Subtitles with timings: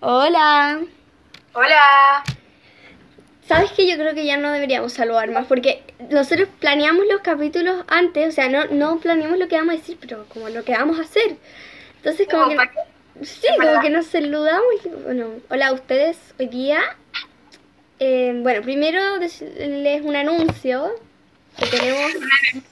[0.00, 0.80] Hola.
[1.54, 2.24] Hola.
[3.46, 5.46] ¿Sabes que yo creo que ya no deberíamos saludar más?
[5.46, 9.78] Porque nosotros planeamos los capítulos antes, o sea, no, no planeamos lo que vamos a
[9.78, 11.36] decir, pero como lo que vamos a hacer.
[11.96, 13.24] Entonces, como Como que.
[13.24, 16.80] Sí, como que nos saludamos y bueno, hola a ustedes hoy día.
[17.98, 20.92] eh, bueno, primero decirles un anuncio
[21.56, 22.12] que tenemos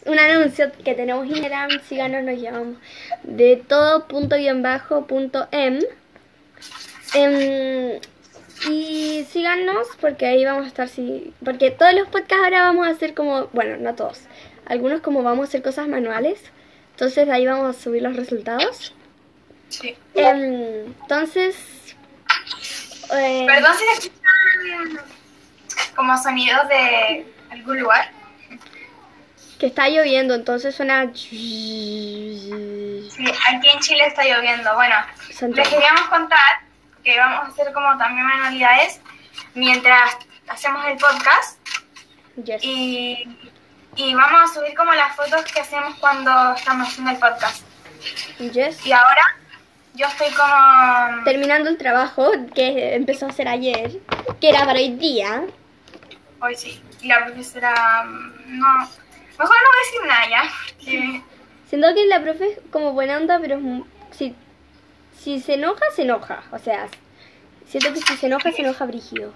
[0.07, 2.77] un anuncio que tenemos en Instagram, síganos, nos llamamos
[3.25, 5.81] de todo punto guion bajo punto em.
[7.15, 8.01] Em,
[8.69, 12.91] y síganos porque ahí vamos a estar sí, porque todos los podcasts ahora vamos a
[12.91, 14.21] hacer como, bueno, no todos,
[14.67, 16.41] algunos como vamos a hacer cosas manuales.
[16.93, 18.95] Entonces de ahí vamos a subir los resultados.
[19.69, 19.97] Sí.
[20.15, 21.57] Em, entonces,
[23.15, 25.07] eh, Perdón si escuchan
[25.95, 28.11] como sonidos de algún lugar.
[29.59, 31.11] que está lloviendo, entonces suena...
[31.15, 32.51] Sí,
[33.49, 34.75] aquí en Chile está lloviendo.
[34.75, 34.95] Bueno,
[35.33, 35.69] Santiago.
[35.69, 36.66] les queríamos contar
[37.07, 39.01] que vamos a hacer como también manualidades
[39.55, 40.17] mientras
[40.49, 41.61] hacemos el podcast
[42.45, 42.63] Yes.
[42.65, 43.29] y,
[43.95, 47.65] y vamos a subir como las fotos que hacemos cuando estamos haciendo el podcast.
[48.41, 48.85] Yes.
[48.85, 49.23] Y ahora
[49.95, 51.25] yo estoy como...
[51.25, 54.01] Terminando el trabajo que empezó a hacer ayer,
[54.41, 55.45] que era para hoy día.
[56.41, 56.83] Hoy sí.
[57.03, 58.03] Y la profesora...
[58.05, 58.67] mm, No...
[59.39, 60.51] Mejor no voy a decir nada ya.
[60.79, 61.23] porque-
[61.71, 64.35] Siento que la profe es como buena onda, pero es mu- si,
[65.19, 66.43] si se enoja, se enoja.
[66.53, 66.89] O sea,
[67.69, 69.33] siento que si se enoja, se enoja brígido.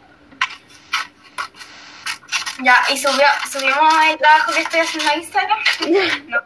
[2.62, 5.59] Ya, y subió, subimos el trabajo que estoy haciendo a Instagram.
[6.28, 6.39] No,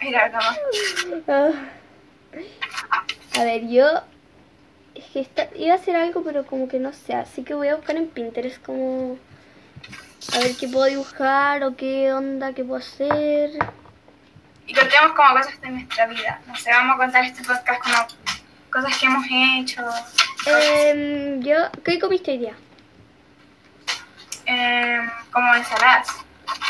[0.00, 0.38] mira, no.
[1.26, 1.50] Ah.
[3.38, 3.86] A ver, yo
[4.94, 7.68] es que esta- iba a hacer algo, pero como que no sé, así que voy
[7.68, 9.18] a buscar en Pinterest como
[10.34, 13.50] a ver qué puedo dibujar o qué onda, qué puedo hacer.
[14.66, 16.40] Y contemos como cosas de nuestra vida.
[16.46, 17.96] No sé, vamos a contar este podcast como
[18.70, 19.82] cosas que hemos hecho.
[20.46, 22.56] Em, yo, ¿qué comiste hoy día?
[24.48, 26.08] eh, como ensaladas.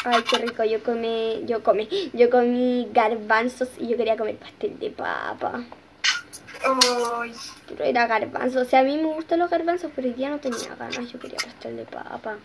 [0.05, 4.79] Ay, qué rico, yo comí, yo comí, yo comí garbanzos y yo quería comer pastel
[4.79, 5.63] de papa.
[6.67, 7.33] Uy,
[7.69, 10.39] Pero era garbanzo, o sea, a mí me gustan los garbanzos, pero hoy día no
[10.39, 12.37] tenía ganas, yo quería pastel de papa.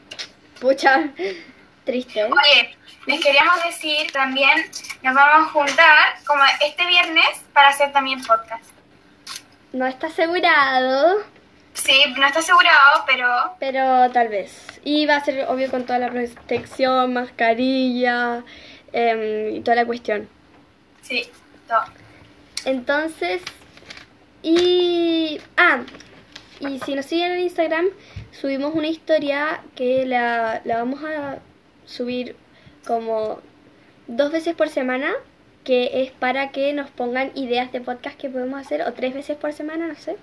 [0.62, 1.10] Pucha,
[1.86, 2.26] triste, ¿eh?
[2.26, 2.78] Oye,
[3.08, 4.70] les queríamos decir también,
[5.02, 8.70] nos vamos a juntar como este viernes para hacer también podcast.
[9.74, 11.24] No está asegurado,
[11.74, 13.28] Sí, no está asegurado, pero
[13.60, 14.68] pero tal vez.
[14.84, 18.44] Y va a ser obvio con toda la protección, mascarilla
[18.92, 20.30] em, y toda la cuestión.
[21.02, 21.30] sí,
[21.68, 21.84] todo.
[22.66, 23.42] Entonces,
[24.42, 25.42] y...
[25.58, 25.82] Ah,
[26.60, 27.88] y si nos siguen en Instagram,
[28.32, 31.40] subimos una historia que la, la vamos a
[31.86, 32.38] subir
[32.86, 33.40] como
[34.08, 35.14] dos veces por semana,
[35.64, 39.38] que es para que nos pongan ideas de podcast que podemos hacer, o tres veces
[39.38, 40.18] por semana, no sé,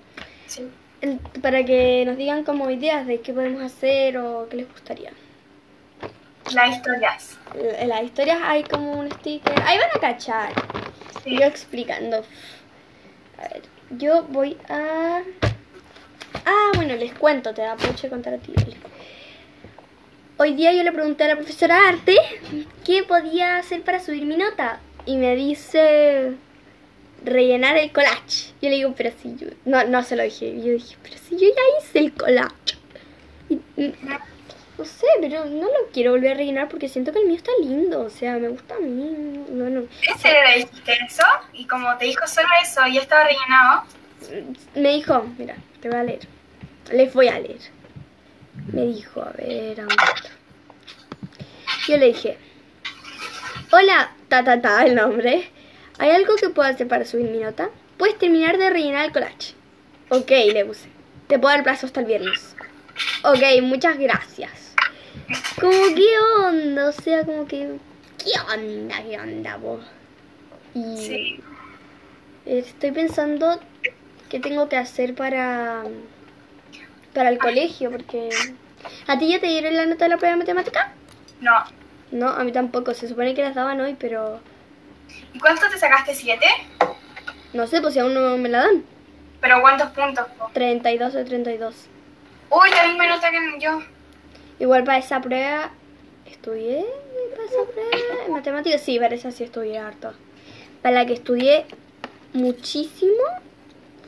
[0.47, 0.67] Sí.
[1.01, 5.11] el- para que nos digan como ideas de qué podemos hacer o qué les gustaría.
[6.53, 7.37] Las historias.
[7.79, 10.51] En las historias hay como un sticker, ahí van a cachar.
[11.23, 11.37] Sí.
[11.39, 12.17] Yo explicando.
[13.37, 15.21] A ver, yo voy a...
[16.45, 18.53] Ah, bueno, les cuento, te da mucho de contar a ti.
[20.37, 22.15] Hoy día yo le pregunté a la profesora Arte
[22.83, 24.79] qué podía hacer para subir mi nota.
[25.05, 26.33] Y me dice
[27.23, 28.53] rellenar el collage.
[28.61, 29.47] Yo le digo, pero si yo...
[29.65, 30.55] No, no se lo dije.
[30.57, 32.53] Yo dije, pero si yo ya hice el collage.
[33.49, 33.95] Y- y-
[34.77, 37.51] no sé, pero no lo quiero volver a rellenar porque siento que el mío está
[37.61, 38.01] lindo.
[38.01, 39.43] O sea, me gusta a mí.
[39.49, 41.23] Bueno, ¿En serio le dijiste eso?
[41.53, 43.83] Y como te dijo solo eso y estaba rellenado,
[44.75, 46.27] me dijo, mira, te voy a leer.
[46.91, 47.59] Les voy a leer.
[48.73, 50.29] Me dijo, a ver, ¿a dónde está?
[51.87, 52.37] Yo le dije,
[53.71, 55.49] hola, ta ta ta, el nombre.
[55.99, 57.69] ¿Hay algo que pueda hacer para subir mi nota?
[57.97, 59.55] Puedes terminar de rellenar el collage.
[60.07, 60.87] Ok, le puse.
[61.27, 62.55] Te puedo dar plazo hasta el viernes.
[63.25, 64.73] Ok, muchas gracias.
[65.59, 66.87] Como, ¿qué onda?
[66.87, 67.75] O sea, como que,
[68.23, 69.03] ¿qué onda?
[69.03, 69.83] ¿Qué onda, vos?
[70.73, 71.39] Y sí.
[72.45, 73.59] Estoy pensando
[74.29, 75.83] qué tengo que hacer para
[77.13, 78.29] para el colegio, porque
[79.07, 80.93] ¿a ti ya te dieron la nota de la prueba de matemática?
[81.41, 81.80] No.
[82.11, 82.93] No, a mí tampoco.
[82.93, 84.39] Se supone que las daban hoy, pero
[85.33, 86.13] ¿Y cuánto te sacaste?
[86.15, 86.45] ¿Siete?
[87.53, 88.83] no sé, pues si aún no me la dan.
[89.41, 90.27] ¿Pero cuántos puntos?
[90.37, 90.49] po?
[90.53, 91.75] 32 de 32.
[92.49, 93.81] Uy, la misma nota que yo.
[94.59, 95.71] Igual para esa prueba
[96.25, 96.85] estudié
[97.31, 100.13] para esa prueba en matemáticas, sí, para esa sí estudié harto.
[100.81, 101.65] Para la que estudié
[102.33, 103.23] muchísimo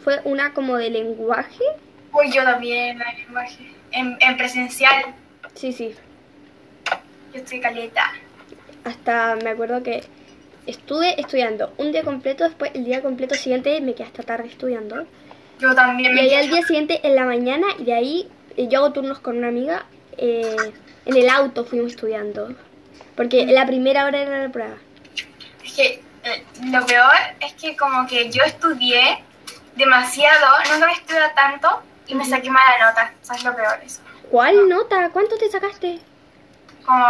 [0.04, 1.64] fue una como de lenguaje.
[2.12, 3.72] Uy, yo también, la lenguaje.
[3.92, 5.16] En, en presencial,
[5.56, 5.96] Sí, sí,
[7.34, 8.12] yo estoy caleta.
[8.84, 10.04] Hasta me acuerdo que
[10.66, 15.06] estuve estudiando un día completo, después el día completo siguiente me quedé hasta tarde estudiando.
[15.60, 18.68] Yo también Y me ahí al día siguiente en la mañana y de ahí eh,
[18.70, 19.86] yo hago turnos con una amiga.
[20.18, 20.74] eh,
[21.06, 22.56] en el auto fuimos estudiando.
[23.16, 24.76] Porque la primera hora era la prueba.
[25.64, 29.24] Es que eh, lo peor es que como que yo estudié
[29.76, 33.14] demasiado, nunca había estudiado tanto y me saqué mala nota.
[33.22, 34.02] O sea, es lo peor eso.
[34.32, 35.10] ¿Cuál nota?
[35.12, 36.00] ¿Cuánto te sacaste?
[36.86, 37.06] Como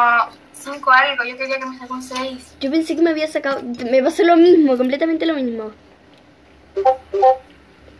[0.53, 2.55] cinco algo, yo quería que me saque un 6.
[2.59, 3.61] Yo pensé que me había sacado.
[3.89, 5.71] Me pasó lo mismo, completamente lo mismo.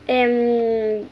[0.07, 1.05] Em,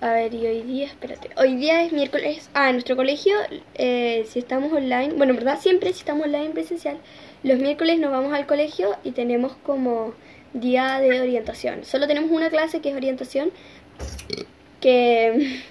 [0.00, 1.30] a ver, y hoy día, espérate.
[1.36, 2.50] Hoy día es miércoles.
[2.54, 3.36] Ah, en nuestro colegio,
[3.74, 5.14] eh, si estamos online.
[5.14, 6.98] Bueno, en verdad, siempre si estamos online presencial.
[7.42, 10.14] Los miércoles nos vamos al colegio y tenemos como
[10.52, 11.84] día de orientación.
[11.84, 13.50] Solo tenemos una clase que es orientación.
[14.80, 15.62] Que.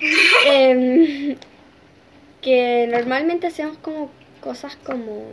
[0.46, 1.36] em,
[2.44, 4.10] que normalmente hacemos como
[4.40, 5.24] cosas como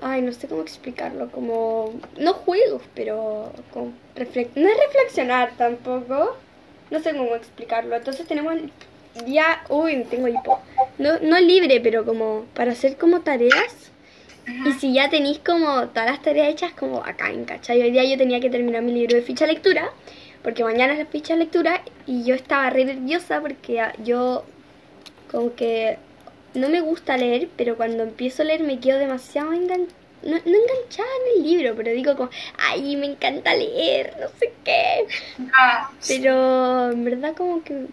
[0.00, 6.36] ay no sé cómo explicarlo como no juegos pero como reflex- no es reflexionar tampoco
[6.90, 7.96] no sé cómo explicarlo.
[7.96, 8.54] Entonces tenemos
[9.26, 10.60] día uy tengo hipo.
[10.98, 13.90] No no libre pero como para hacer como tareas.
[14.66, 17.80] Y si ya tenéis como todas las tareas hechas como acá en ¿cachai?
[17.82, 19.90] Hoy día yo tenía que terminar mi libro de ficha lectura,
[20.42, 24.44] porque mañana es la ficha lectura y yo estaba re nerviosa porque ah, yo
[25.34, 25.98] como que
[26.54, 29.88] no me gusta leer, pero cuando empiezo a leer me quedo demasiado engan
[30.22, 34.54] no, no enganchada en el libro, pero digo como, ay, me encanta leer, no sé
[34.64, 35.06] qué.
[35.36, 35.50] No,
[36.08, 37.86] Pero en verdad como que,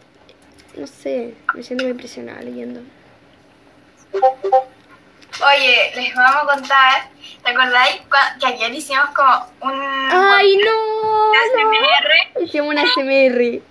[0.78, 2.80] no sé, me siento muy presionada leyendo.
[4.14, 7.10] Oye, les vamos a contar,
[7.44, 8.02] ¿te acordáis
[8.40, 11.32] que ayer hicimos como un ¡Ay, no!
[11.34, 12.36] ASMR?
[12.36, 12.42] no!
[12.42, 13.62] Hicimos una SMR.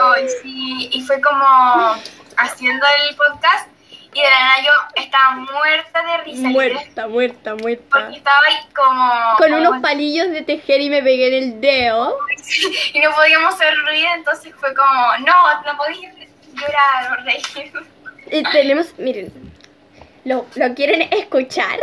[0.00, 1.96] Ay, sí, y fue como
[2.36, 3.68] haciendo el podcast
[4.12, 6.48] y de la nada yo estaba muerta de risa.
[6.48, 7.84] Muerta, muerta, muerta.
[7.90, 9.36] Porque estaba ahí como...
[9.38, 12.16] Con como- unos palillos de tejer y me pegué en el dedo.
[12.92, 16.14] y no podíamos hacer ruido, entonces fue como, no, no podías
[16.54, 17.72] llorar o reír.
[18.30, 19.32] Y tenemos, miren,
[20.24, 21.78] ¿lo, ¿lo quieren escuchar?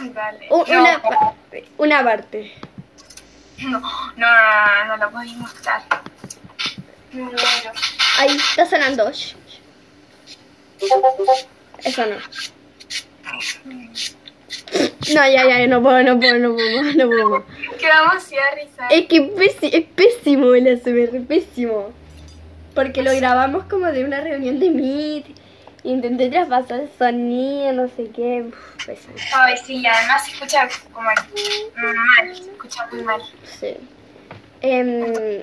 [0.00, 0.46] Dale.
[0.50, 1.34] U- no, Una, pa-
[1.78, 2.54] una parte.
[3.58, 3.80] no, no,
[4.16, 5.82] no, no, no lo podéis mostrar.
[7.12, 7.40] Me muero.
[8.18, 9.10] Ahí está sonando.
[11.84, 12.16] Eso no.
[15.14, 17.46] No, ya, ya, no puedo, no puedo, no puedo, no puedo.
[17.78, 18.86] Quedamos así de risa.
[18.90, 21.92] Es que es, pési- es pésimo el ASMR, pésimo.
[22.74, 25.26] Porque lo grabamos como de una reunión de Meet.
[25.84, 28.44] Intenté traspasar el sonido, no sé qué.
[28.48, 29.14] Uf, pésimo.
[29.34, 31.16] Ay, sí, además se escucha como mal,
[32.34, 33.22] se escucha muy mal.
[33.60, 33.76] Sí.
[34.62, 35.42] Em,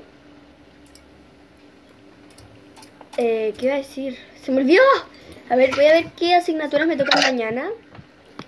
[3.18, 4.18] eh, ¿Qué iba a decir?
[4.44, 4.84] Se me olvidó.
[5.50, 7.70] A ver, voy a ver qué asignaturas me tocan mañana.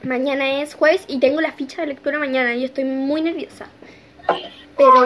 [0.03, 3.67] Mañana es jueves y tengo la ficha de lectura mañana y estoy muy nerviosa.
[4.77, 5.03] Pero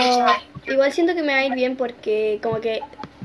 [0.68, 2.82] igual siento que me va a ir bien porque como que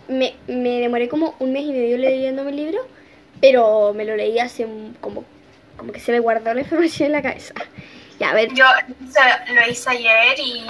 [0.09, 2.87] me, me demoré como un mes y medio leyéndome el libro,
[3.41, 4.67] pero me lo leí hace
[5.01, 5.25] como,
[5.77, 7.55] como que se me guardó la información en la cabeza.
[8.19, 8.65] Ya, a ver, Yo
[9.01, 10.65] lo hice ayer y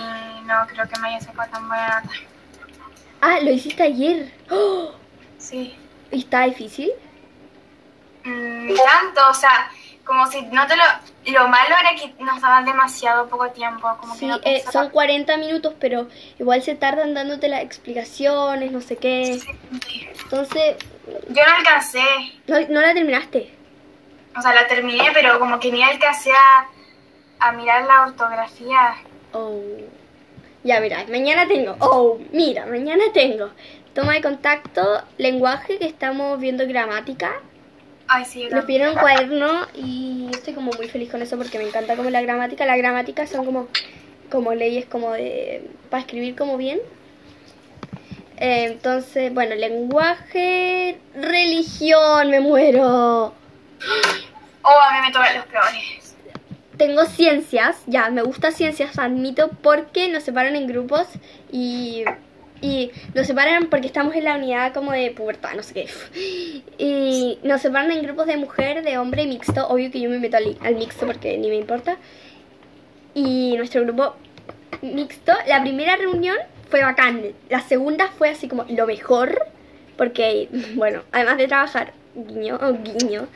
[0.47, 2.15] no creo que me haya sacado tan buena nota.
[3.21, 4.31] Ah, lo hiciste ayer.
[4.51, 5.04] ¡Oh!
[5.45, 5.75] Sí.
[6.11, 6.91] ¿Y está difícil?
[8.25, 9.71] Mm, tanto, o sea,
[10.05, 10.83] como si no te lo...
[11.27, 14.91] Lo malo era que nos daban demasiado poco tiempo, como Sí, que no eh, son
[14.91, 16.07] 40 minutos, pero
[16.39, 19.39] igual se tardan dándote las explicaciones, no sé qué.
[19.87, 20.07] Sí.
[20.23, 20.77] Entonces,
[21.29, 22.03] Yo no alcancé,
[22.47, 23.55] no, no la terminaste.
[24.37, 26.67] o sea, la terminé, pero como que ni alcancé a,
[27.49, 28.97] a mirar la ortografía.
[29.33, 29.61] Oh.
[30.63, 31.77] Ya, mira, mañana tengo.
[31.81, 33.51] Oh, mira, mañana tengo.
[33.95, 37.33] Toma de contacto, lenguaje, que estamos viendo gramática.
[38.09, 41.65] Ay, sí, Nos pidieron un cuaderno y estoy como muy feliz con eso porque me
[41.65, 42.67] encanta como la gramática.
[42.67, 43.69] La gramática son como,
[44.31, 45.71] como leyes como de...
[45.91, 46.81] para escribir como bien.
[48.37, 53.33] Eh, entonces, bueno, lenguaje, religión, me muero.
[54.63, 56.17] Oh, a mí me tocan los peores.
[56.77, 61.07] Tengo ciencias, ya, me gusta ciencias, admito, porque nos separan en grupos
[61.53, 62.05] y,
[62.65, 65.89] y nos separan porque estamos en la unidad como de pubertad, no sé qué.
[66.79, 69.69] Y nos separan en grupos de mujer, de hombre mixto.
[69.69, 71.99] Obvio que yo me meto al, al mixto porque ni me importa.
[73.13, 74.17] Y nuestro grupo
[74.81, 76.39] mixto, la primera reunión
[76.71, 77.35] fue bacán.
[77.51, 79.47] La segunda fue así como lo mejor.
[79.99, 83.29] Porque, bueno, además de trabajar, guiño, oh, guiño,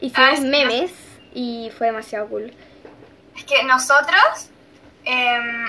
[0.00, 0.92] hicimos Ah, memes
[1.34, 2.50] y fue demasiado cool.
[3.36, 4.48] Es que nosotros
[5.04, 5.66] em,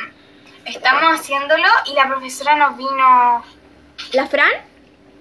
[0.78, 3.44] estamos haciéndolo y la profesora nos vino...
[4.14, 4.52] ¿La Fran?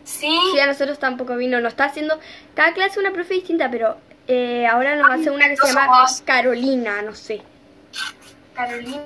[0.04, 1.61] Sí, Sí, a nosotros tampoco vino.
[1.61, 2.19] Nos está haciendo
[2.54, 7.02] cada clase una profe distinta, pero eh, ahora nos hace una que se llama Carolina,
[7.02, 7.42] no sé.
[8.54, 9.02] Carolina.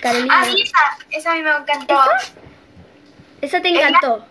[0.00, 0.34] Carolina.
[0.40, 0.78] Ah, sí, esa,
[1.10, 1.94] esa a mí me encantó.
[1.94, 2.32] ¿Esa?
[3.42, 4.24] Esa te encantó.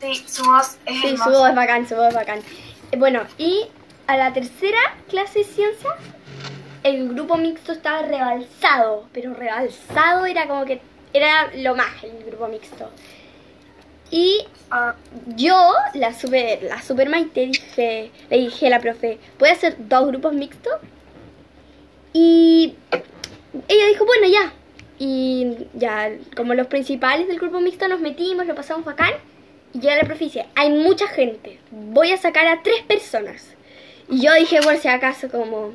[0.00, 1.30] Sí, su voz es Sí, su hermosa.
[1.30, 2.38] voz es bacán, su voz es bacán.
[2.92, 3.66] Eh, Bueno, y
[4.06, 5.94] a la tercera clase de ciencias,
[6.86, 10.80] el grupo mixto estaba rebalsado, pero rebalsado era como que
[11.12, 12.90] era lo más el grupo mixto.
[14.10, 14.96] Y Ah,
[15.36, 20.32] yo, la super, la Maite, dije, le dije a la profe, ¿puede hacer dos grupos
[20.34, 20.74] mixtos?
[22.12, 22.74] Y
[23.68, 24.52] ella dijo, bueno, ya.
[24.98, 29.12] Y ya, como los principales del grupo mixto nos metimos, lo pasamos bacán.
[29.72, 33.54] Y llega la profe y dice, hay mucha gente, voy a sacar a tres personas.
[34.08, 35.74] Y yo dije, por si acaso, como,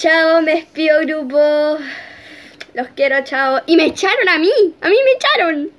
[0.00, 1.76] chao, me despido grupo,
[2.72, 3.60] los quiero, chao.
[3.66, 5.70] Y me echaron a mí, a mí me echaron.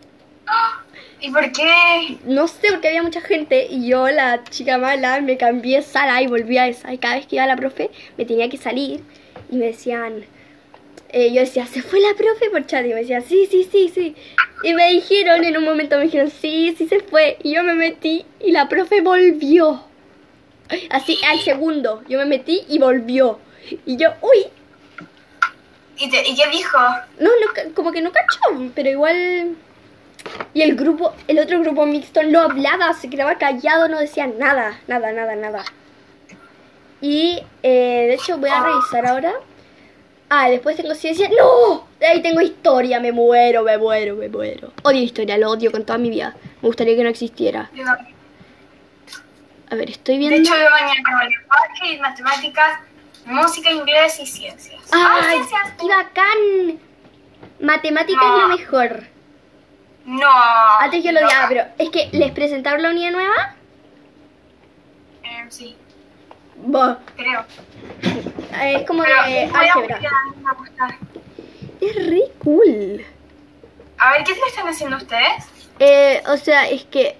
[1.21, 2.17] ¿Y por qué?
[2.25, 6.21] No sé, porque había mucha gente y yo, la chica mala, me cambié de sala
[6.21, 6.93] y volví a esa.
[6.93, 9.01] Y cada vez que iba la profe, me tenía que salir
[9.49, 10.23] y me decían,
[11.09, 12.85] eh, yo decía, ¿se fue la profe por chat?
[12.85, 14.15] Y me decían, sí, sí, sí, sí.
[14.63, 17.37] Y me dijeron, en un momento me dijeron, sí, sí se fue.
[17.41, 19.83] Y yo me metí y la profe volvió.
[20.91, 23.39] Así, al segundo, yo me metí y volvió.
[23.85, 24.47] Y yo, uy,
[25.97, 26.77] ¿Y, te- ¿Y qué dijo?
[27.19, 28.39] no, no, como que no cachó,
[28.73, 29.55] pero igual.
[30.53, 34.79] Y el grupo, el otro grupo mixto no hablaba, se quedaba callado, no decía nada,
[34.87, 35.63] nada, nada, nada.
[37.01, 39.33] Y eh, de hecho voy a revisar ahora.
[40.29, 41.27] Ah, después tengo ciencia.
[41.29, 41.87] ¡No!
[42.07, 44.71] Ahí tengo historia, me muero, me muero, me muero.
[44.83, 46.35] Odio historia, lo odio con toda mi vida.
[46.61, 47.69] Me gustaría que no existiera.
[49.69, 50.37] A ver, estoy De viendo.
[50.37, 52.79] hecho, yo mañana lenguaje, matemáticas,
[53.25, 54.81] música, inglés y ciencias.
[54.91, 55.35] Ah, ¡Ay!
[55.37, 55.71] ciencias.
[55.79, 56.79] ¡Qué bacán!
[57.59, 58.35] Matemática No.
[58.37, 59.03] es lo mejor.
[60.05, 60.29] No.
[60.79, 61.27] Antes yo lo no.
[61.27, 63.55] odiaba, pero es que les presentaron la unidad nueva.
[65.23, 65.75] Eh, sí,
[66.63, 67.45] Bah, creo.
[68.63, 69.99] es como Pero de álgebra.
[71.79, 73.03] Es re cool.
[73.97, 75.45] A ver, ¿qué te están haciendo ustedes?
[75.79, 77.15] Eh, o sea, es que.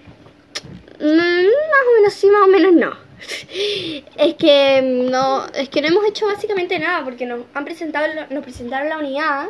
[0.99, 3.10] mm, más o menos sí, más o menos no.
[4.17, 8.07] Es que mm, no, es que no hemos hecho básicamente nada porque nos han presentado,
[8.29, 9.49] nos presentaron la unidad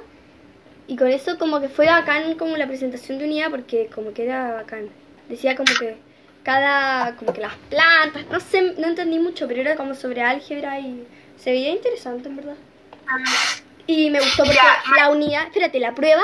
[0.87, 4.23] y con eso como que fue bacán como la presentación de unidad porque como que
[4.23, 4.89] era bacán.
[5.29, 5.97] Decía como que
[6.43, 10.79] cada, como que las plantas, no sé, no entendí mucho, pero era como sobre álgebra
[10.79, 12.55] y se veía interesante en verdad.
[13.87, 14.59] Y me gustó porque
[14.97, 16.23] la unidad, espérate, la prueba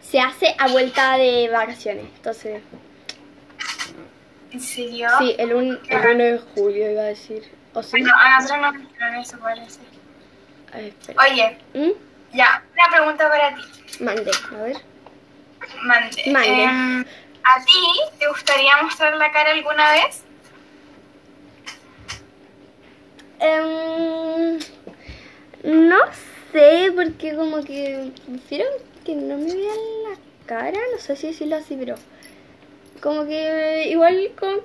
[0.00, 2.06] se hace a vuelta de vacaciones.
[2.16, 2.60] Entonces,
[4.54, 5.08] ¿En serio?
[5.18, 7.42] sí, el, un, el 1 de julio iba a decir.
[7.72, 7.90] O sí.
[7.90, 9.80] Bueno, a nosotros no nos dijeron eso, parece.
[10.72, 11.22] A ver, espera.
[11.24, 12.36] Oye, ¿Mm?
[12.36, 13.62] ya, una pregunta para ti.
[13.98, 14.76] Mande, a ver.
[15.82, 16.22] Mande.
[16.30, 16.62] Mande.
[16.62, 17.00] Em,
[17.42, 20.22] ¿A ti te gustaría mostrar la cara alguna vez?
[23.40, 24.60] Em,
[25.64, 25.98] no
[26.52, 28.66] sé, porque como que prefiero
[29.04, 29.76] que no me vean
[30.08, 31.96] la cara, no sé si decirlo así, pero
[33.04, 34.60] como que igual con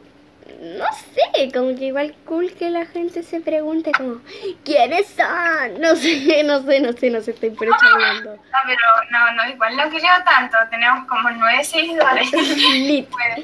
[0.61, 4.21] no sé, como que igual cool que la gente se pregunte como
[4.63, 5.79] ¿quiénes son?
[5.81, 8.35] No sé, no sé, no sé, no sé, estoy por hecho hablando.
[8.35, 8.79] No, pero
[9.11, 10.57] no, no, igual no creo tanto.
[10.69, 12.31] Tenemos como nueve seguidores.
[12.73, 13.09] Lit.
[13.11, 13.43] Bueno,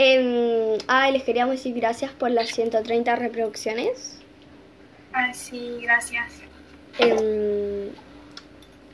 [0.00, 4.20] Em, ay, les queríamos decir gracias por las 130 reproducciones.
[5.12, 6.34] ay, sí, gracias.
[6.98, 7.88] Em,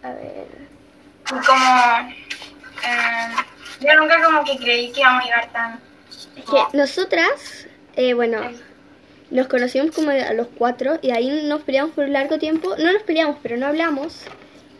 [0.02, 0.46] a ver.
[1.26, 2.14] Y como...
[2.84, 3.53] em,
[3.86, 5.80] yo nunca como que creí que íbamos a llegar tan...
[6.36, 8.40] Es que nosotras, eh, bueno,
[9.30, 12.74] nos conocimos como a los cuatro y ahí nos peleamos por un largo tiempo.
[12.76, 14.24] No nos peleamos, pero no hablamos.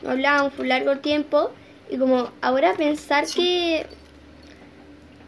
[0.02, 1.52] No hablábamos por un largo tiempo.
[1.90, 3.86] Y como ahora pensar que...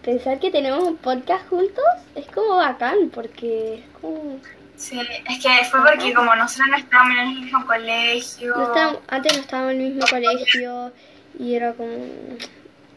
[0.03, 4.39] Pensar que tenemos un podcast juntos es como bacán porque es como...
[4.77, 8.55] Sí, es que fue porque como nosotros no estábamos en el mismo colegio...
[8.57, 10.93] No estábamos- antes no estábamos en el mismo colegio
[11.39, 11.97] y era como...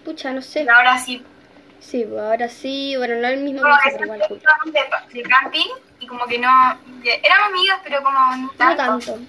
[0.03, 0.67] Pucha, no sé.
[0.69, 1.23] Ahora sí.
[1.79, 4.73] Sí, pues ahora sí, bueno, no el mismo Como que pero igual estábamos
[5.13, 5.67] de, de camping
[6.01, 6.49] y como que no...
[7.03, 8.83] éramos amigas, pero como no No tanto.
[8.83, 9.19] tanto.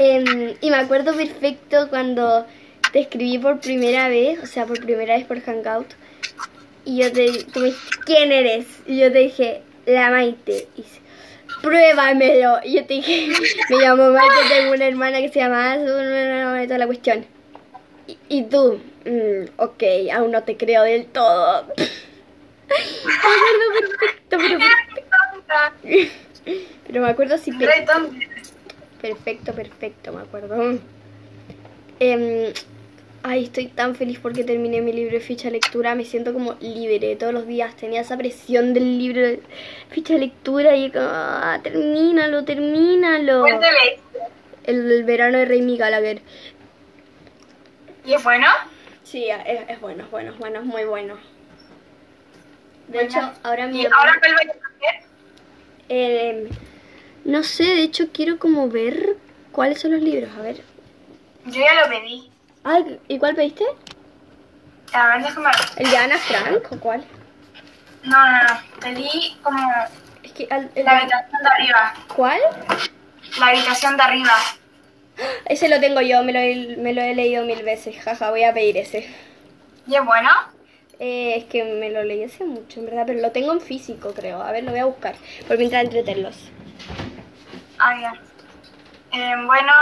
[0.00, 2.46] Em, y me acuerdo perfecto cuando
[2.92, 5.86] te escribí por primera vez, o sea, por primera vez por Hangout.
[6.84, 8.66] Y yo te tú me dijiste, ¿quién eres?
[8.86, 10.68] Y yo te dije, la Maite.
[10.76, 11.00] Y dice,
[11.62, 12.58] pruébamelo.
[12.64, 13.28] Y yo te dije,
[13.70, 17.26] me llamo Maite, tengo una hermana que se llama Azu, y toda la cuestión.
[18.30, 19.82] Y, tú, "Mm, ok,
[20.14, 21.66] aún no te creo del todo.
[21.66, 24.58] me acuerdo perfecto, pero,
[25.82, 28.10] Qué pero me acuerdo tonta, perfecto.
[29.02, 30.78] Perfecto, perfecto, me acuerdo.
[31.98, 32.52] Em,
[33.24, 35.96] ay, estoy tan feliz porque terminé mi libro de ficha de lectura.
[35.96, 37.74] Me siento como libre todos los días.
[37.76, 39.40] Tenía esa presión del libro de
[39.90, 43.44] ficha de lectura y como, ah, termínalo, termínalo.
[44.64, 46.20] El, el verano de Rey Gallagher.
[48.10, 48.48] ¿Y es bueno?
[49.04, 51.14] Sí, es, es bueno, es bueno, es bueno, es muy bueno.
[52.88, 53.08] De Bueno.
[53.08, 55.08] hecho, ahora mi ¿Y ahora cuál voy a hacer?
[55.88, 56.50] eh,
[57.24, 59.16] no sé, de hecho quiero como ver
[59.52, 60.56] cuáles son los libros, a ver.
[61.44, 62.28] Yo ya lo pedí.
[62.64, 63.64] Ay, ¿y cuál pediste?
[64.92, 65.54] A ver, déjame ver.
[65.76, 67.04] ¿El de Ana Frank o cuál?
[68.02, 68.60] No, no, no.
[68.80, 69.72] Pedí como
[70.24, 71.94] Es que al- el la habitación de arriba.
[72.16, 72.40] ¿Cuál?
[73.38, 74.32] La habitación de arriba.
[75.46, 78.44] Ese lo tengo yo, me lo, he, me lo he leído mil veces, jaja, voy
[78.44, 79.08] a pedir ese.
[79.86, 80.30] ¿Y es bueno?
[80.98, 84.12] Eh, es que me lo leí hace mucho, en verdad, pero lo tengo en físico,
[84.14, 84.42] creo.
[84.42, 85.14] A ver, lo voy a buscar,
[85.48, 86.36] por mientras entretenerlos.
[87.78, 88.12] Ah, ya.
[89.12, 89.72] Eh, bueno,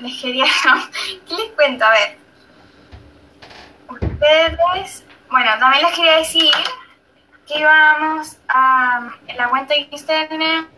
[0.00, 0.44] les quería...
[1.28, 1.84] ¿Qué les cuento?
[1.84, 2.16] A ver.
[3.88, 5.04] Ustedes...
[5.30, 6.50] Bueno, también les quería decir
[7.46, 9.14] que íbamos a...
[9.28, 10.68] En la cuenta de Instagram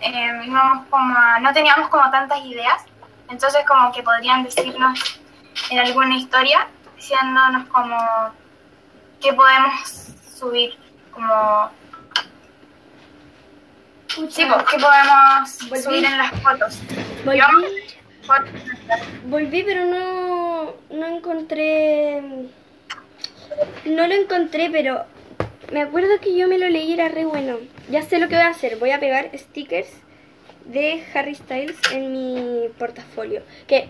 [0.00, 2.82] eh, íbamos como a- No teníamos como tantas ideas.
[3.30, 5.20] Entonces como que podrían decirnos
[5.70, 7.96] en alguna historia, diciéndonos como...
[9.20, 9.72] ¿Qué podemos
[10.36, 10.76] subir?
[11.12, 11.70] Como...
[14.30, 15.82] Sí, pues, ¿qué podemos Volví.
[15.82, 16.78] subir en las fotos?
[17.24, 17.40] Volví,
[18.22, 18.50] fotos.
[19.24, 22.22] volví, pero no, no encontré...
[23.84, 25.04] No lo encontré, pero
[25.72, 27.58] me acuerdo que yo me lo leí era re bueno.
[27.90, 29.88] Ya sé lo que voy a hacer, voy a pegar stickers
[30.64, 33.42] de Harry Styles en mi portafolio.
[33.66, 33.88] Que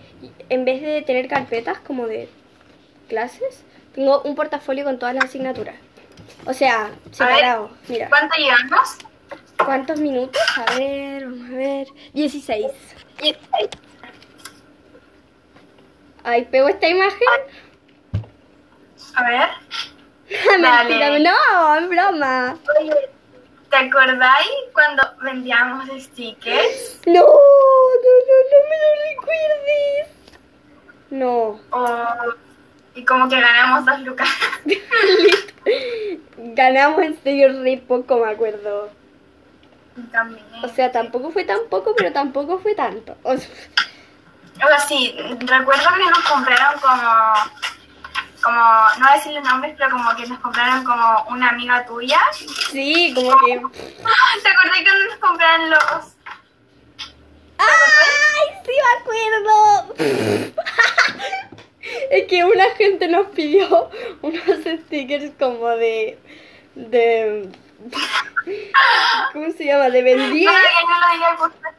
[0.48, 2.28] en vez de tener carpetas como de
[3.08, 5.76] clases, tengo un portafolio con todas las asignaturas.
[6.46, 7.70] O sea, separado.
[7.88, 8.08] Mira.
[8.08, 8.98] ¿Cuánto llevamos?
[9.64, 10.40] ¿Cuántos minutos?
[10.56, 11.88] A ver, vamos a ver.
[12.14, 12.66] 16.
[16.24, 17.18] Ahí pego esta imagen.
[19.14, 19.48] A ver.
[20.58, 22.56] Mentira, no, es broma.
[22.80, 23.10] Oye,
[23.70, 27.00] ¿te acordáis cuando vendíamos stickers?
[27.06, 30.08] No, no, no, no me lo recuerdes.
[31.10, 31.60] No.
[31.70, 32.34] O,
[32.94, 34.28] y como que ganamos dos lucas.
[36.36, 38.90] Ganamos en serio re poco, me acuerdo.
[40.10, 40.44] También.
[40.62, 43.16] O sea, tampoco fue tan poco, pero tampoco fue tanto.
[43.22, 43.48] O sea,
[44.64, 47.32] O sea, sí, recuerdo que nos compraron como,
[48.42, 51.84] como, no voy a decir los nombres, pero como que nos compraron como una amiga
[51.86, 52.18] tuya.
[52.72, 53.56] sí, como que...
[54.42, 56.16] ¿Te acordás cuando nos compraron los...
[57.58, 59.94] ¡Ay, sí me acuerdo!
[62.10, 63.90] es que una gente nos pidió
[64.22, 64.42] unos
[64.84, 66.18] stickers como de...
[66.74, 67.48] de...
[69.32, 69.90] ¿Cómo se llama?
[69.90, 70.50] De vendía.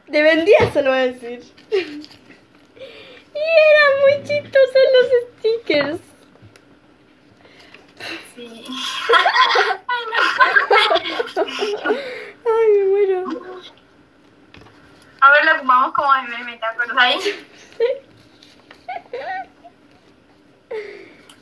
[0.06, 1.42] De vendía, se lo voy a decir.
[3.32, 5.06] Y eran muy chistosos los
[5.38, 6.09] stickers.
[8.34, 8.66] Sí.
[12.46, 13.24] Ay, me muero.
[15.20, 17.34] A ver, lo ocupamos como de meme, ¿te acordáis?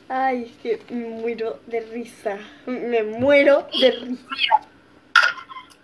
[0.09, 2.37] Ay, es que me muero de risa.
[2.65, 4.25] Me muero de risa.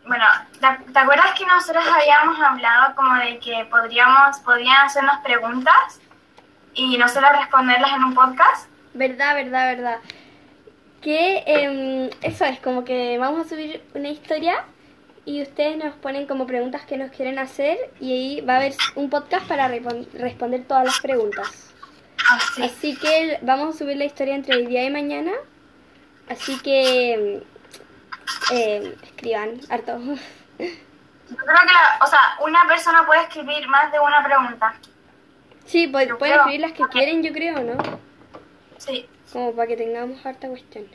[0.08, 0.26] Bueno,
[0.60, 6.00] ¿te, acuerdas que nosotros habíamos hablado como de que podríamos, podrían hacernos preguntas
[6.74, 8.70] y nosotros responderlas en un podcast?
[8.94, 10.00] Verdad, verdad, verdad.
[11.06, 14.66] Que em, eso es como que vamos a subir una historia
[15.24, 18.74] y ustedes nos ponen como preguntas que nos quieren hacer y ahí va a haber
[18.96, 21.74] un podcast para responder todas las preguntas.
[22.32, 22.64] Así.
[22.64, 25.32] Así que vamos a subir la historia entre el día y mañana.
[26.28, 27.44] Así que
[28.52, 30.00] eh, escriban harto.
[30.00, 30.16] Yo
[30.58, 34.74] creo que, la- o sea, una persona puede escribir más de una pregunta.
[35.66, 37.78] Sí, pueden escribir las que quieren, yo creo, ¿no?
[38.80, 39.08] Sí.
[39.32, 40.86] Como para que tengamos harta cuestión.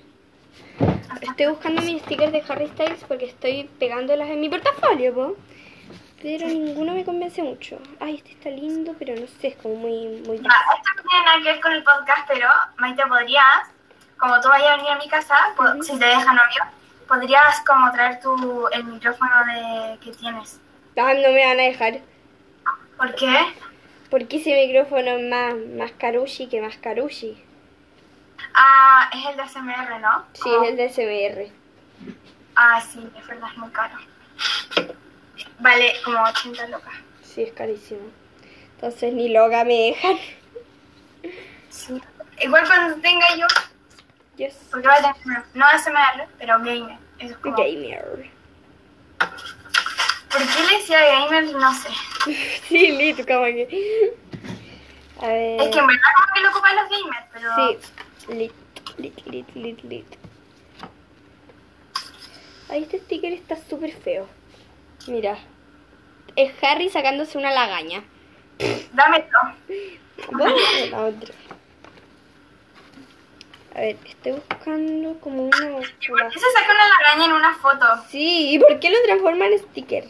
[1.21, 5.37] Estoy buscando mis stickers de Harry Styles porque estoy pegándolas en mi portafolio, po.
[6.23, 7.79] Pero ninguno me convence mucho.
[7.99, 10.23] Ay, este está lindo, pero no sé, es como muy...
[10.27, 10.37] muy...
[10.39, 13.69] Ya, esto no tiene nada que ver con el podcast, pero Maite, podrías,
[14.19, 16.65] como tú vayas a venir a mi casa, po- si te dejan obvio,
[17.09, 20.61] podrías como traer tu, el micrófono de, que tienes.
[20.99, 22.01] Ah, no me van a dejar.
[22.99, 23.35] ¿Por qué?
[24.11, 27.43] Porque ese micrófono es más, más carushi que más carushi.
[28.55, 30.25] Ah, es el de SMR, ¿no?
[30.33, 31.53] Sí, es el de SMR.
[32.57, 33.97] Ah, sí, es verdad, es muy caro.
[35.59, 36.95] Vale, como 80 locas.
[37.23, 38.01] Sí, es carísimo.
[38.75, 40.17] Entonces ni loca me dejan.
[41.69, 42.01] Sí.
[42.41, 43.47] Igual cuando tenga yo,
[44.37, 44.55] Yes.
[44.71, 46.99] porque va a tener, no SMR, pero gamer.
[47.19, 48.31] Eso es como, Gamer.
[49.19, 51.55] ¿Por qué le decía gamer?
[51.55, 51.89] No sé.
[52.69, 54.15] Sí, lit, como que...
[55.21, 55.61] A ver...
[55.61, 57.57] Es que en verdad como que lo ocupan los gamers, pero...
[57.57, 57.79] Sí,
[58.31, 58.53] lit,
[58.99, 60.07] lit, lit, lit, lit.
[62.69, 64.27] Ay, este sticker está súper feo.
[65.09, 65.39] Mira.
[66.37, 68.05] Es Harry sacándose una lagaña.
[68.93, 70.31] Dame esto.
[70.33, 70.55] Bueno,
[70.91, 71.35] la otra.
[73.75, 75.57] A ver, estoy buscando como una...
[75.59, 77.87] ¿Por una- qué se saca una lagaña en una foto?
[78.11, 80.05] Sí, ¿y por qué lo transforma en sticker?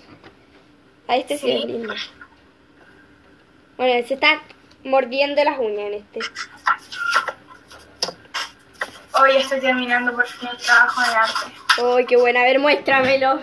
[1.09, 1.53] A este sí, Sí.
[1.59, 1.95] es lindo.
[3.77, 4.43] Bueno, se está
[4.85, 6.21] mordiendo las uñas en este.
[9.21, 11.83] Hoy estoy terminando por fin el trabajo de arte.
[11.83, 12.41] ¡Uy, qué buena!
[12.41, 13.41] A ver, muéstramelo.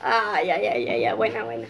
[0.00, 1.66] Ay, ay, ay, ay, ay, buena, buena.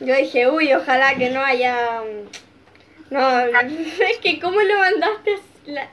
[0.00, 2.00] Yo dije, uy, ojalá que no haya...
[2.02, 5.70] mm, No, es que ¿cómo lo mandaste así?
[5.72, 5.90] La-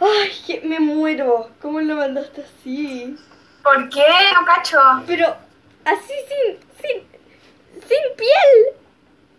[0.00, 1.50] Ay, que me muero.
[1.60, 3.16] ¿Cómo lo mandaste así?
[3.62, 4.04] ¿Por qué?
[4.34, 4.78] No cacho.
[5.06, 5.36] Pero
[5.84, 7.02] así sin, sin,
[7.80, 8.76] sin piel.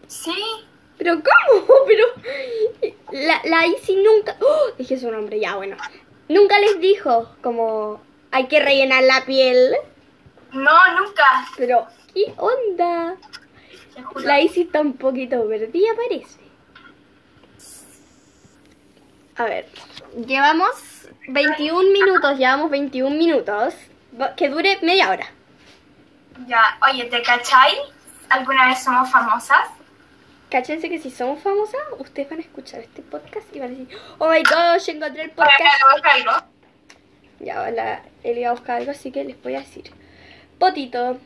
[0.07, 0.65] Sí.
[1.03, 1.65] ¿Pero cómo?
[1.87, 2.05] Pero
[3.11, 4.37] la, la Isi nunca...
[4.39, 4.71] ¡Oh!
[4.77, 5.75] Dije su nombre, ya, bueno.
[6.29, 9.75] Nunca les dijo como hay que rellenar la piel.
[10.53, 11.45] No, nunca.
[11.57, 13.15] Pero, ¿qué onda?
[14.23, 16.39] La Isi está un poquito perdida, parece.
[19.35, 19.67] A ver,
[20.25, 23.73] llevamos 21 minutos, llevamos 21 minutos.
[24.37, 25.25] Que dure media hora.
[26.47, 27.73] Ya, oye, ¿te cachai?
[28.29, 29.82] ¿Alguna vez somos famosas?
[30.53, 33.97] Cáchense que si somos famosas, ustedes van a escuchar este podcast y van a decir,
[34.19, 35.81] oh my gosh, encontré el podcast.
[36.03, 36.45] algo.
[37.39, 39.85] Ya, la, él iba a buscar algo, así que les voy a decir.
[40.59, 41.17] Potito.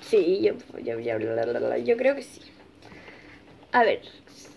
[0.00, 2.40] Sí, yo, yo, yo, yo creo que sí.
[3.70, 4.00] A ver,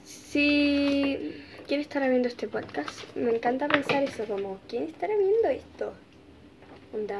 [0.04, 1.40] si...
[1.68, 3.04] ¿Quién estará viendo este podcast?
[3.14, 5.94] Me encanta pensar eso, como, ¿quién estará viendo esto?
[6.92, 7.20] Onda,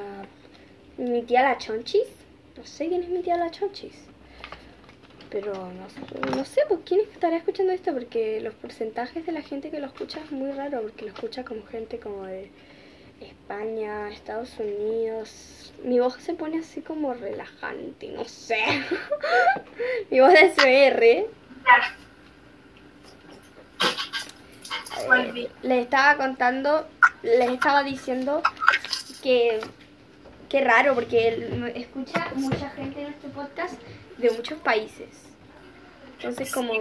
[0.98, 2.08] ¿mi tía la Chonchis?
[2.58, 4.13] No sé quién es mi tía la Chonchis.
[5.34, 9.72] Pero no, no sé, pues quién estará escuchando esto, porque los porcentajes de la gente
[9.72, 12.52] que lo escucha es muy raro, porque lo escucha como gente como de
[13.20, 15.74] España, Estados Unidos.
[15.84, 18.60] Mi voz se pone así como relajante, no sé.
[20.12, 21.28] Mi voz de SR.
[25.64, 26.88] Les estaba contando,
[27.24, 28.44] les estaba diciendo
[29.24, 29.62] que
[30.48, 33.82] qué raro, porque escucha mucha gente en este podcast
[34.18, 35.10] de muchos países.
[36.18, 36.74] Entonces como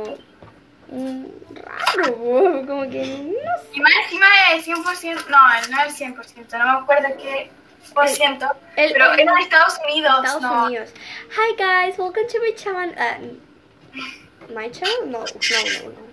[0.88, 2.16] mm, raro,
[2.66, 3.68] como que no sé.
[3.74, 7.50] Y más encima de 100%, no, no el 100%, no me acuerdo qué
[7.94, 10.64] por ciento, el- pero el- era de Estados Unidos, Estados no.
[10.66, 10.90] Unidos.
[11.36, 12.90] Hi guys, welcome to my channel.
[12.96, 15.06] Uh, my channel?
[15.06, 16.06] No, no, no, no.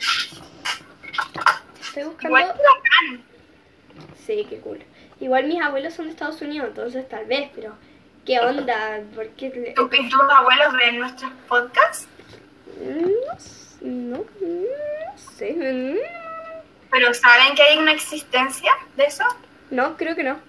[1.82, 2.38] Estoy buscando.
[2.38, 3.20] Igual que.
[4.26, 4.80] Sí, qué cool.
[5.20, 7.76] Igual mis abuelos son de Estados Unidos, entonces tal vez, pero
[8.30, 9.00] ¿qué onda?
[9.16, 9.50] ¿Por qué?
[9.50, 12.08] le- ¿Tu- ¿Y tus abuelos ven nuestros podcasts?
[12.80, 13.36] No,
[13.82, 16.00] no, no sé.
[16.92, 19.24] ¿Pero saben que hay una existencia de eso?
[19.72, 20.40] No, creo que no.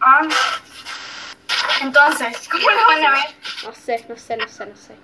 [0.00, 0.20] Ah.
[1.82, 3.24] Entonces, ¿cómo lo van a ver?
[3.64, 4.94] No sé, no sé, no sé, no sé.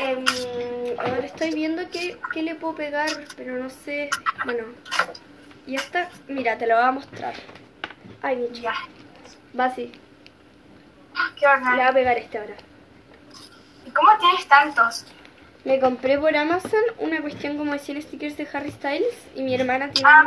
[0.00, 0.24] Em,
[0.98, 4.10] ahora estoy viendo qué, qué le puedo pegar, pero no sé.
[4.44, 4.64] Bueno,
[5.68, 7.34] y esta, mira, te lo voy a mostrar.
[8.22, 8.74] Ay, mi chica.
[9.58, 9.92] Va así.
[11.38, 12.54] Qué Le voy a pegar este ahora.
[13.86, 15.06] ¿Y cómo tienes tantos?
[15.64, 19.54] Me compré por Amazon una cuestión como de 100 stickers de Harry Styles y mi
[19.54, 20.24] hermana tiene, Ah,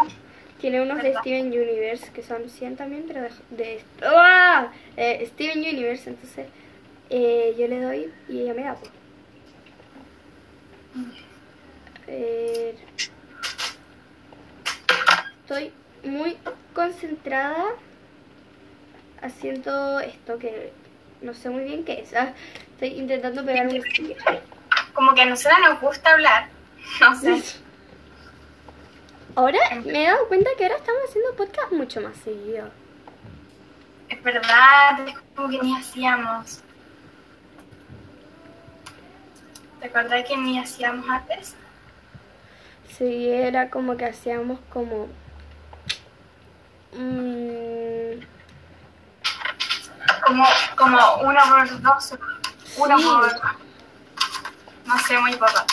[0.59, 1.13] tiene unos de.
[1.19, 4.69] Steven Universe que son 100 también, pero de, de ¡Ah!
[4.95, 6.47] Eh, Steven Universe, entonces
[7.09, 8.75] eh, yo le doy y ella me da.
[8.75, 8.91] pues.
[12.07, 12.75] Eh,
[15.41, 15.71] estoy
[16.03, 16.37] muy
[16.73, 17.65] concentrada
[19.27, 20.73] haciendo esto que
[21.21, 22.13] no sé muy bien qué es.
[22.13, 22.33] Ah,
[22.73, 24.41] estoy intentando pegar un sticker.
[24.93, 26.49] Como que a nosotros nos gusta hablar.
[27.01, 27.43] No sé.
[29.35, 32.69] Ahora me he dado cuenta que ahora estamos haciendo podcast mucho más seguido.
[34.09, 36.61] Es verdad, es como que ni hacíamos.
[39.79, 41.55] ¿Te acordás que ni hacíamos antes?
[42.97, 45.07] Sí, era como que hacíamos como...
[46.93, 47.96] mm,
[50.27, 52.13] Como, como uno por dos,
[52.77, 53.05] uno Sí.
[53.05, 53.57] por...
[54.85, 55.65] No sé, muy poco.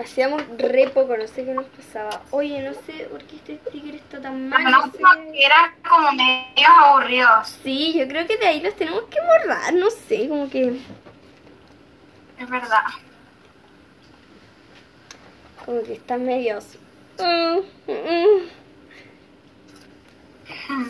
[0.00, 2.22] hacíamos re poco, no sé qué nos pasaba.
[2.30, 4.62] Oye, no sé por qué este sticker está tan mal.
[4.64, 4.98] No no, sé.
[5.34, 7.58] eran como medios aburridos.
[7.62, 10.80] Sí, yo creo que de ahí los tenemos que borrar, no sé, como que...
[12.38, 12.84] Es verdad.
[15.64, 16.64] Como que están medios...
[17.18, 17.58] mm,
[17.90, 18.60] mm.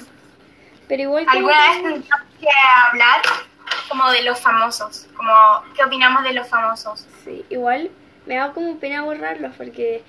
[0.91, 2.49] Pero igual ¿Alguna vez que- tendremos que
[2.89, 3.23] hablar
[3.89, 5.07] como de los famosos?
[5.17, 5.33] Como,
[5.77, 7.07] ¿qué opinamos de los famosos?
[7.25, 7.91] Sí, igual
[8.27, 10.03] me da como pena borrarlos porque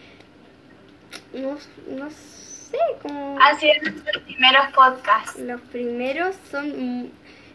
[1.34, 5.38] no, no sé, como Han sido nuestros primeros podcasts.
[5.40, 7.12] los primeros son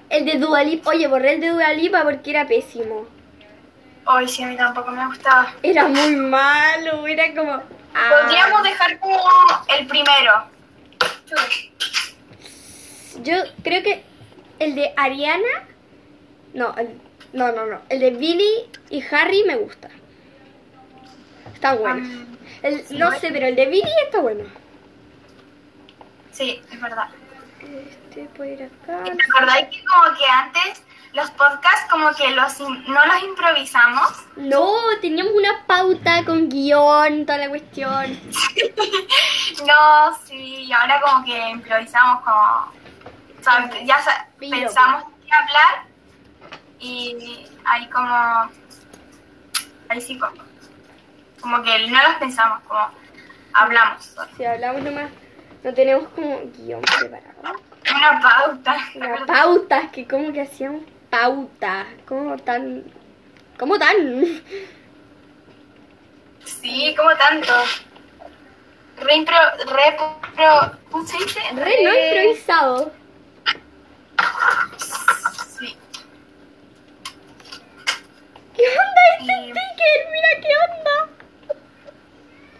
[0.08, 0.90] el de Dualipa.
[0.90, 3.06] Oye, borré el de Dualipa porque era pésimo.
[4.06, 5.52] Hoy sí, a mí tampoco me gustaba.
[5.64, 7.52] Era muy malo, era como...
[7.52, 8.10] ah.
[8.22, 9.18] Podríamos dejar como
[9.76, 10.32] el primero.
[13.22, 14.04] Yo creo que
[14.58, 15.66] el de Ariana...
[16.54, 17.00] No, el-
[17.32, 17.80] no, no, no.
[17.88, 19.88] El de Billy y Harry me gusta.
[21.54, 22.06] Está bueno.
[22.06, 24.44] Um, El- sí, no sé, pero el de Billy está bueno.
[26.32, 27.08] Sí, es verdad.
[27.60, 29.00] Este puede ir acá.
[29.04, 34.08] ¿Y ¿Te acordáis que como que antes los podcasts como que los no los improvisamos?
[34.36, 38.18] No, teníamos una pauta con guion, toda la cuestión.
[39.66, 42.72] No, sí, y ahora como que improvisamos como...
[43.46, 45.84] o sea, ya sa- pensamos en hablar
[46.80, 48.50] y ahí como...
[49.88, 50.34] Ahí sí como...
[51.40, 52.90] Como que no los pensamos, como
[53.52, 54.14] hablamos.
[54.36, 55.10] Si hablamos nomás,
[55.62, 57.60] no tenemos como guion preparado.
[57.94, 58.76] Una pauta.
[58.92, 61.86] ¿te Una pauta, que como que hacíamos pauta.
[62.06, 62.82] ¿Cómo tan...?
[63.58, 64.42] ¿Cómo tan?
[66.44, 67.52] Sí, como tanto.
[68.98, 69.36] Re impro...
[69.66, 69.96] Re...
[70.34, 71.40] Pro, ¿Cómo se dice?
[71.54, 72.92] Re no improvisado.
[75.58, 75.76] Sí.
[78.54, 79.98] ¿Qué onda este Y- sticker?
[80.12, 80.96] Mira qué onda.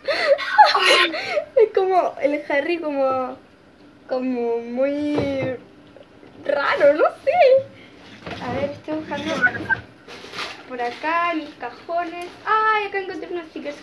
[1.56, 3.36] es como el Harry como
[4.08, 5.56] como muy
[6.44, 7.38] raro, no sé.
[8.42, 9.34] A ver, estoy buscando
[10.68, 12.26] por acá mis cajones.
[12.44, 13.76] Ay, acá encontré unos stickers.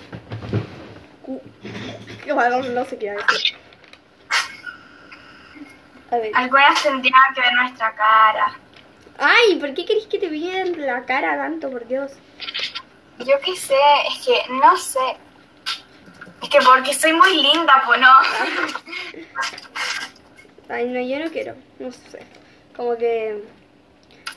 [2.34, 3.58] Bueno, no sé qué decir.
[6.14, 6.32] A ver.
[6.36, 8.54] Algunas tendrían que ver nuestra cara.
[9.18, 12.12] Ay, ¿por qué querés que te vean la cara tanto, por Dios?
[13.20, 13.76] Yo qué sé,
[14.12, 15.18] es que no sé.
[16.42, 18.14] Es que porque soy muy linda, pues no.
[20.70, 22.20] Ay, no, yo no quiero, no sé.
[22.76, 23.44] Como que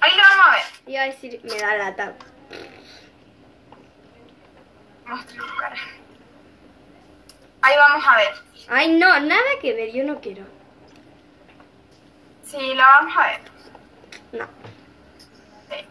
[0.01, 0.63] Ahí lo vamos a ver.
[0.87, 2.15] iba a decir, me da lata.
[5.07, 5.77] Muestra tu cara.
[7.63, 8.35] Ahí vamos a ver.
[8.69, 10.56] Ay, no, nada que ver, yo no quiero.
[12.47, 13.41] Sí, lo vamos a ver.
[14.33, 14.47] No.
[15.69, 15.87] Sí.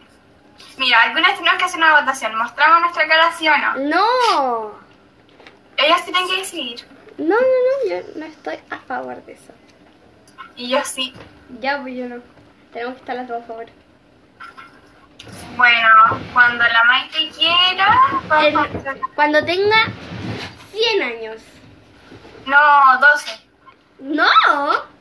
[0.78, 2.34] Mira, algunas tenemos que hacer una votación.
[2.34, 3.74] ¿Mostramos nuestra cara sí o no?
[3.76, 4.72] No.
[5.76, 6.86] Ellas tienen que decidir.
[7.18, 9.52] No, no, no, yo no estoy a favor de eso.
[10.56, 11.12] Y yo sí.
[11.60, 12.22] Ya, pues yo no.
[12.72, 13.66] Tenemos que estar las dos a favor.
[15.56, 15.88] Bueno,
[16.32, 19.88] cuando la Maite quiera, vamos a cuando tenga
[20.72, 21.42] 100 años.
[22.46, 22.58] No,
[23.00, 23.40] 12.
[24.00, 24.95] No.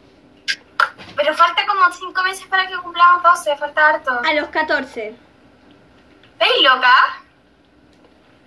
[1.16, 4.22] Pero falta como 5 meses para que cumplamos 12, falta harto.
[4.24, 5.16] A los 14.
[6.34, 6.94] ¿Estás loca?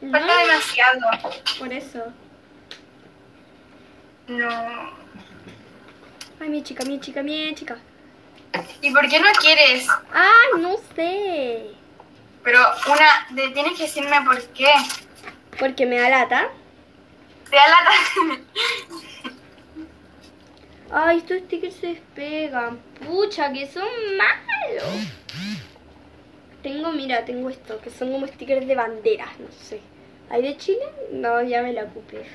[0.01, 1.01] Falta No, demasiado.
[1.59, 2.05] por eso.
[4.29, 4.49] No.
[6.41, 7.77] Ay, mi chica, mi chica, mi chica.
[8.81, 9.87] ¿Y por qué no quieres?
[10.13, 11.71] Ay, no sé.
[12.45, 14.73] Pero una, de- tienes que decirme por qué.
[15.59, 16.49] Porque me da lata.
[17.51, 18.39] Te da la
[20.90, 22.79] Ay, estos stickers se despegan.
[23.07, 25.09] Pucha, que son malos.
[26.62, 29.81] Tengo, mira, tengo esto, que son como stickers de banderas, no sé.
[30.31, 30.85] ¿Hay de Chile?
[31.12, 32.27] No, ya me la ocupé.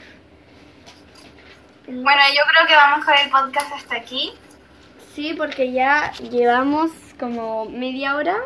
[1.85, 4.33] Bueno, yo creo que vamos dejar el podcast hasta aquí.
[5.13, 8.37] Sí, porque ya llevamos como media hora.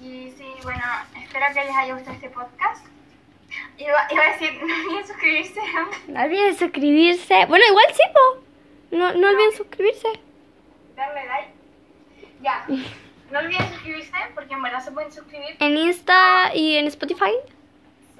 [0.00, 0.82] Y sí, bueno,
[1.20, 2.86] espero que les haya gustado este podcast.
[3.76, 5.60] Iba, iba a decir, no olviden suscribirse.
[6.08, 7.46] No olviden suscribirse.
[7.46, 8.49] Bueno, igual sí, po.
[8.90, 10.08] No, no olviden suscribirse.
[10.96, 11.52] Darle like.
[12.42, 12.66] Ya.
[13.30, 15.56] No olviden suscribirse porque en verdad se pueden suscribir.
[15.60, 17.32] En Insta y en Spotify.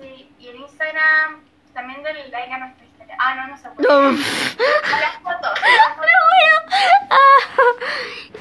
[0.01, 1.43] Sí, y en Instagram
[1.75, 3.17] también denle like a nuestra historia.
[3.19, 3.89] Ah, no, no se puede.
[3.89, 3.95] No.
[4.09, 5.59] A las fotos.
[5.63, 6.11] a las fotos.
[7.11, 7.17] Ah.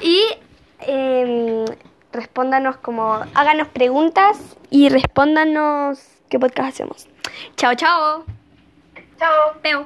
[0.02, 0.38] Y
[0.80, 1.66] em,
[2.12, 7.06] respóndanos como, háganos preguntas y respóndanos qué podcast hacemos.
[7.56, 8.24] Chao, chao.
[9.18, 9.54] Chao.
[9.60, 9.78] Peo.